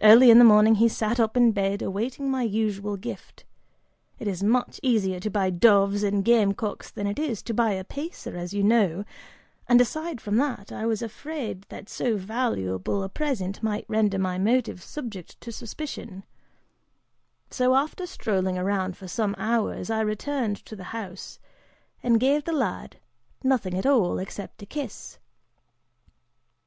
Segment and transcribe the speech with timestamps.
[0.00, 3.44] Early in the morning, he sat up in bed, awaiting my usual gift.
[4.18, 7.72] It is much easier to buy doves and game cocks than it is to buy
[7.72, 9.04] a pacer, as you know,
[9.68, 14.18] and aside from that, I was also afraid that so valuable a present might render
[14.18, 16.24] my motive subject to suspicion,
[17.50, 21.38] so, after strolling around for some hours, I returned to the house,
[22.02, 22.96] and gave the lad
[23.44, 25.18] nothing at all except a kiss.